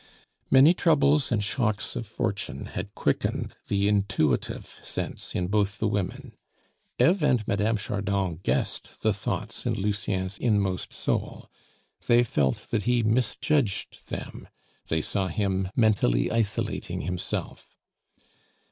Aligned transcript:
Many 0.49 0.73
troubles 0.73 1.31
and 1.31 1.43
shocks 1.43 1.95
of 1.95 2.07
fortune 2.07 2.65
had 2.65 2.95
quickened 2.95 3.53
the 3.67 3.87
intuitive 3.87 4.79
sense 4.81 5.35
in 5.35 5.45
both 5.47 5.77
the 5.77 5.87
women. 5.87 6.33
Eve 6.97 7.21
and 7.21 7.47
Mme. 7.47 7.75
Chardon 7.75 8.37
guessed 8.41 8.99
the 9.01 9.13
thoughts 9.13 9.63
in 9.67 9.75
Lucien's 9.75 10.39
inmost 10.39 10.91
soul; 10.91 11.51
they 12.07 12.23
felt 12.23 12.69
that 12.71 12.85
he 12.85 13.03
misjudged 13.03 14.09
them; 14.09 14.47
they 14.87 15.01
saw 15.01 15.27
him 15.27 15.69
mentally 15.75 16.31
isolating 16.31 17.01
himself. 17.01 17.77